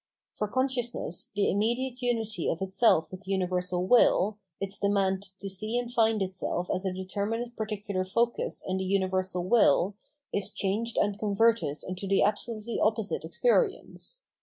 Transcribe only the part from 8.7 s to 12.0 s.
the universal will, is changed and converted